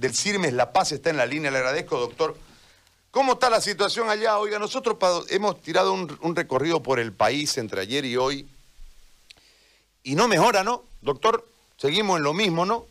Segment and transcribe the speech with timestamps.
[0.00, 2.34] del CIRMES La Paz está en la línea, le agradezco, doctor.
[3.10, 4.38] ¿Cómo está la situación allá?
[4.38, 4.96] Oiga, nosotros
[5.28, 8.48] hemos tirado un, recorrido por el país entre ayer y hoy
[10.02, 10.84] y no mejora, ¿no?
[11.02, 11.44] Doctor,
[11.76, 12.86] seguimos en lo mismo, ¿no?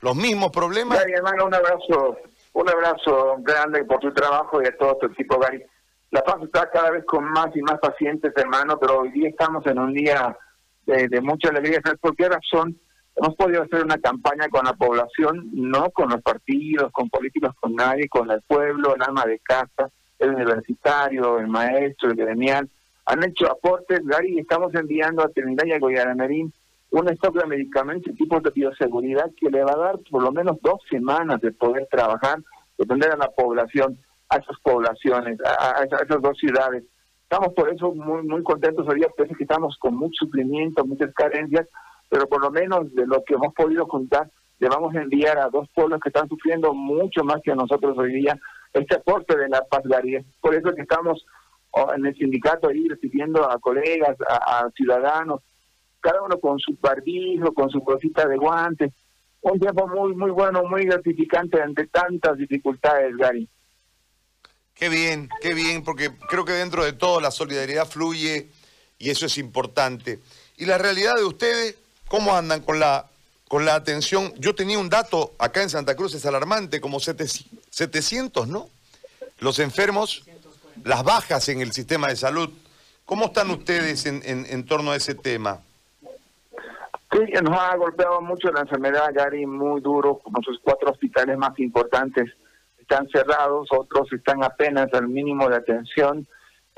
[0.00, 0.98] Los mismos problemas.
[0.98, 2.18] Gary, hermano, un abrazo,
[2.52, 5.64] un abrazo grande por tu trabajo y a todo tu equipo, Gary.
[6.10, 9.66] La Paz está cada vez con más y más pacientes, hermano, pero hoy día estamos
[9.66, 10.36] en un día
[10.84, 11.80] de, mucha alegría.
[11.82, 12.78] ¿Sabes por qué razón?
[13.16, 17.74] Hemos podido hacer una campaña con la población, no con los partidos, con políticos, con
[17.74, 22.68] nadie, con el pueblo, el alma de casa, el universitario, el maestro, el gremial.
[23.06, 26.52] Han hecho aportes, Gary, y estamos enviando a Trinidad y a Goyaramerín
[26.92, 30.30] un stock de medicamentos y tipos de bioseguridad que le va a dar por lo
[30.30, 32.38] menos dos semanas de poder trabajar,
[32.76, 33.98] de atender a la población,
[34.28, 36.84] a esas poblaciones, a, esas dos ciudades.
[37.22, 41.66] Estamos por eso muy muy contentos hoy día, que estamos con mucho sufrimiento, muchas carencias,
[42.12, 45.48] pero por lo menos de lo que hemos podido contar, le vamos a enviar a
[45.48, 48.38] dos pueblos que están sufriendo mucho más que nosotros hoy día
[48.74, 49.82] este aporte de la paz
[50.38, 51.24] Por eso que estamos
[51.70, 55.40] oh, en el sindicato ahí recibiendo a colegas, a, ciudadanos,
[56.00, 58.92] cada uno con su barbijo, con su cosita de guantes.
[59.40, 63.48] Un tiempo muy, muy bueno, muy gratificante ante tantas dificultades, Gary.
[64.74, 68.50] Qué bien, qué bien, porque creo que dentro de todo la solidaridad fluye
[68.98, 70.20] y eso es importante.
[70.58, 71.78] Y la realidad de ustedes,
[72.12, 73.06] ¿Cómo andan con la,
[73.48, 74.34] con la atención?
[74.36, 78.68] Yo tenía un dato acá en Santa Cruz, es alarmante, como 700, ¿no?
[79.38, 80.22] Los enfermos,
[80.84, 82.50] las bajas en el sistema de salud.
[83.06, 85.60] ¿Cómo están ustedes en, en, torno a ese tema?
[86.02, 90.20] Sí, nos ha golpeado mucho la enfermedad, Gary, muy duro.
[90.30, 92.30] Nuestros cuatro hospitales más importantes
[92.78, 96.28] están cerrados, otros están apenas al mínimo de atención.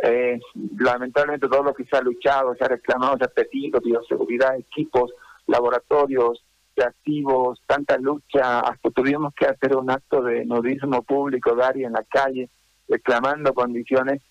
[0.00, 0.38] Eh,
[0.78, 5.12] lamentablemente todo lo que se ha luchado, se ha reclamado, se ha pedido, bioseguridad, equipos,
[5.46, 6.42] laboratorios
[6.82, 12.02] activos, tanta lucha, hasta tuvimos que hacer un acto de nudismo público, Gary, en la
[12.04, 12.48] calle,
[12.88, 14.22] reclamando condiciones,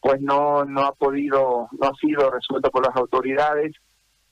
[0.00, 3.72] pues no, no ha podido, no ha sido resuelto por las autoridades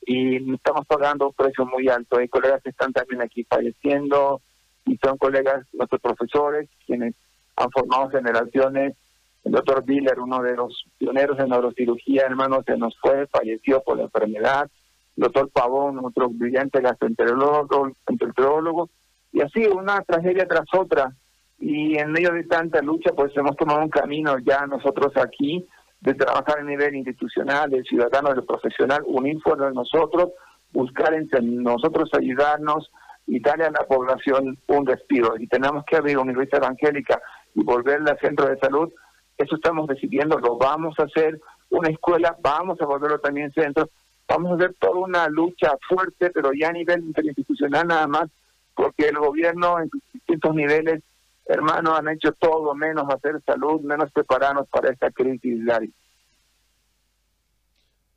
[0.05, 2.19] y estamos pagando un precio muy alto.
[2.19, 4.41] Hay colegas que están también aquí falleciendo
[4.85, 7.15] y son colegas, nuestros profesores, quienes
[7.57, 8.97] han formado generaciones.
[9.45, 13.97] El doctor Biller, uno de los pioneros en neurocirugía, hermano, se nos fue, falleció por
[13.97, 14.71] la enfermedad
[15.17, 18.91] doctor Pavón, otro brillante gastroenterólogo,
[19.33, 21.13] y así una tragedia tras otra.
[21.59, 25.67] Y en medio de tanta lucha, pues hemos tomado un camino ya nosotros aquí
[26.01, 30.31] de trabajar a nivel institucional, del ciudadano, del profesional, unir fuerza nosotros,
[30.73, 32.91] buscar entre nosotros ayudarnos
[33.27, 35.35] y darle a la población un respiro.
[35.39, 37.21] Y tenemos que abrir una iglesia evangélica
[37.55, 38.93] y volverla al centro de salud.
[39.39, 41.41] Eso estamos decidiendo, lo vamos a hacer.
[41.71, 43.89] Una escuela, vamos a volverlo también centro
[44.33, 48.31] Vamos a hacer toda una lucha fuerte, pero ya a nivel interinstitucional nada más,
[48.75, 51.03] porque el gobierno en distintos niveles,
[51.45, 55.61] hermanos, han hecho todo menos hacer salud, menos prepararnos para esta crisis.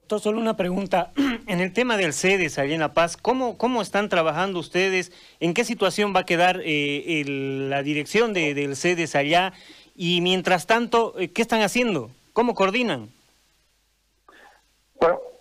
[0.08, 1.12] Solo una pregunta.
[1.48, 5.12] En el tema del CEDES allá en La Paz, ¿cómo, cómo están trabajando ustedes?
[5.42, 9.52] ¿En qué situación va a quedar eh, la dirección de, del CEDES allá?
[9.96, 12.10] Y mientras tanto, eh, ¿qué están haciendo?
[12.32, 13.10] ¿Cómo coordinan?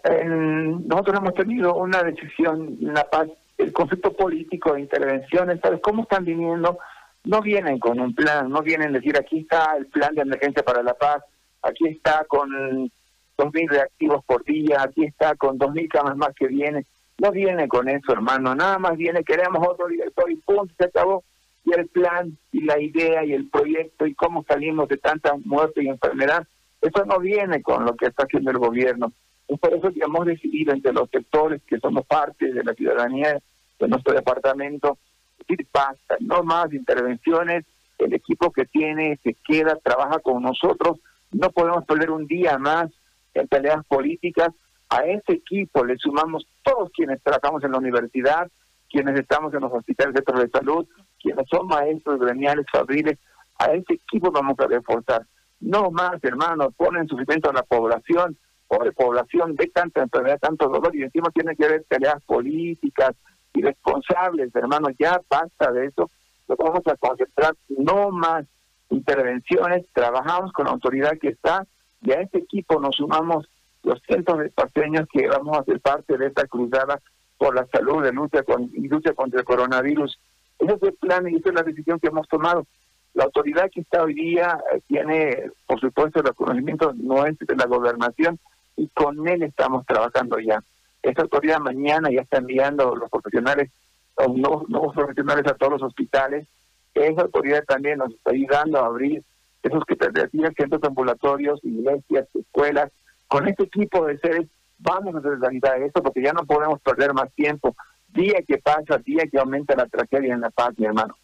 [0.04, 6.24] Nosotros hemos tenido una decisión La Paz, el concepto político de intervenciones, ¿sabes cómo están
[6.24, 6.78] viniendo?
[7.24, 10.62] No vienen con un plan, no vienen a decir aquí está el plan de emergencia
[10.62, 11.22] para La Paz,
[11.62, 16.84] aquí está con 2.000 reactivos por día, aquí está con 2.000 camas más que vienen.
[17.18, 21.24] No viene con eso, hermano, nada más viene, queremos otro director y punto, se acabó.
[21.64, 25.82] Y el plan y la idea y el proyecto y cómo salimos de tanta muerte
[25.82, 26.46] y enfermedad,
[26.82, 29.12] eso no viene con lo que está haciendo el gobierno.
[29.48, 33.40] Es por eso que hemos decidido entre los sectores que somos parte de la ciudadanía
[33.78, 34.98] de nuestro departamento,
[35.38, 37.64] decir basta, no más intervenciones,
[37.98, 40.98] el equipo que tiene se queda, trabaja con nosotros,
[41.32, 42.90] no podemos perder un día más
[43.34, 44.48] en peleas políticas,
[44.88, 48.50] a ese equipo le sumamos todos quienes trabajamos en la universidad,
[48.90, 50.86] quienes estamos en los hospitales de salud,
[51.20, 53.18] quienes son maestros gremiales, fabriles,
[53.58, 55.26] a ese equipo vamos a reforzar.
[55.60, 58.36] No más, hermanos, ponen sufrimiento a la población,
[58.68, 63.14] población ve tanta enfermedad, tanto dolor y encima tiene que ver peleas políticas
[63.52, 66.10] y responsables, hermanos, ya basta de eso,
[66.48, 68.46] lo vamos a concentrar, no más
[68.90, 71.66] intervenciones, trabajamos con la autoridad que está
[72.02, 73.48] y a este equipo nos sumamos
[73.82, 77.00] los cientos de paseños que vamos a ser parte de esta cruzada
[77.38, 80.18] por la salud de lucha, con, lucha contra el coronavirus.
[80.58, 82.66] Ese es el plan y esa es la decisión que hemos tomado.
[83.14, 87.56] La autoridad que está hoy día eh, tiene, por supuesto, los conocimientos no es de
[87.56, 88.38] la gobernación,
[88.76, 90.62] y con él estamos trabajando ya.
[91.02, 93.70] Esta autoridad mañana ya está enviando los profesionales,
[94.18, 94.36] los
[94.68, 96.46] nuevos, profesionales a todos los hospitales
[96.94, 99.22] esa autoridad también nos está ayudando a abrir
[99.62, 102.90] esos que centros ambulatorios, iglesias, escuelas.
[103.26, 104.46] Con este equipo de seres
[104.78, 107.74] vamos a realizar esto porque ya no podemos perder más tiempo.
[108.08, 111.16] Día que pasa, día que aumenta la tragedia en La Paz, mi hermano.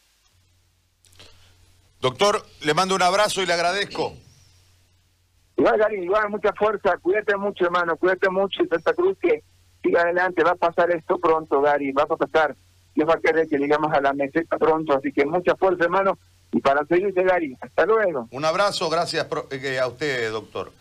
[2.00, 4.14] Doctor, le mando un abrazo y le agradezco.
[5.60, 6.96] Igual, Gary, igual, mucha fuerza.
[6.96, 7.94] Cuídate mucho, hermano.
[7.98, 8.64] Cuídate mucho.
[8.64, 9.42] Santa Cruz, que
[9.82, 10.42] siga adelante.
[10.42, 11.92] Va a pasar esto pronto, Gary.
[11.92, 12.56] Va a pasar.
[12.94, 14.94] Dios va a querer que llegamos a la meseta pronto.
[14.96, 16.18] Así que mucha fuerza, hermano.
[16.52, 17.58] Y para seguirse, Gary.
[17.60, 18.26] Hasta luego.
[18.30, 18.88] Un abrazo.
[18.88, 20.72] Gracias a usted, doctor.